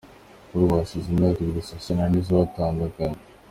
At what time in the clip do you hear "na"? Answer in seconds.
1.97-2.05